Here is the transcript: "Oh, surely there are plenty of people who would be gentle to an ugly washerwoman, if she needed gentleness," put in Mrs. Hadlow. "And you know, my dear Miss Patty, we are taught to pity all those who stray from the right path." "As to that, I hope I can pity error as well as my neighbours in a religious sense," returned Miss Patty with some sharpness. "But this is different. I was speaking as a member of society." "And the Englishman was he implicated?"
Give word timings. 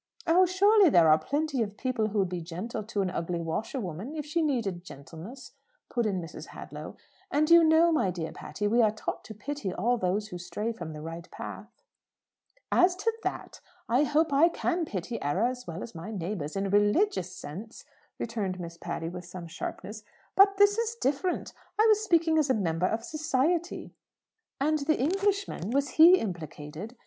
"Oh, 0.25 0.47
surely 0.47 0.89
there 0.89 1.09
are 1.11 1.19
plenty 1.19 1.61
of 1.61 1.77
people 1.77 2.07
who 2.07 2.17
would 2.17 2.29
be 2.29 2.41
gentle 2.41 2.81
to 2.85 3.03
an 3.03 3.11
ugly 3.11 3.39
washerwoman, 3.39 4.15
if 4.15 4.25
she 4.25 4.41
needed 4.41 4.83
gentleness," 4.83 5.51
put 5.91 6.07
in 6.07 6.19
Mrs. 6.19 6.47
Hadlow. 6.47 6.95
"And 7.29 7.47
you 7.51 7.63
know, 7.63 7.91
my 7.91 8.09
dear 8.09 8.29
Miss 8.31 8.37
Patty, 8.39 8.67
we 8.67 8.81
are 8.81 8.89
taught 8.89 9.23
to 9.25 9.35
pity 9.35 9.71
all 9.71 9.99
those 9.99 10.29
who 10.29 10.39
stray 10.39 10.71
from 10.71 10.93
the 10.93 11.03
right 11.03 11.29
path." 11.29 11.67
"As 12.71 12.95
to 12.95 13.13
that, 13.21 13.61
I 13.87 14.01
hope 14.01 14.33
I 14.33 14.49
can 14.49 14.85
pity 14.85 15.21
error 15.21 15.45
as 15.45 15.67
well 15.67 15.83
as 15.83 15.93
my 15.93 16.09
neighbours 16.09 16.55
in 16.55 16.65
a 16.65 16.69
religious 16.71 17.31
sense," 17.35 17.85
returned 18.17 18.59
Miss 18.59 18.77
Patty 18.79 19.07
with 19.07 19.25
some 19.25 19.45
sharpness. 19.45 20.01
"But 20.35 20.57
this 20.57 20.79
is 20.79 20.95
different. 20.95 21.53
I 21.79 21.85
was 21.85 21.99
speaking 22.03 22.39
as 22.39 22.49
a 22.49 22.55
member 22.55 22.87
of 22.87 23.03
society." 23.03 23.93
"And 24.59 24.79
the 24.79 24.99
Englishman 24.99 25.69
was 25.69 25.89
he 25.89 26.17
implicated?" 26.17 26.97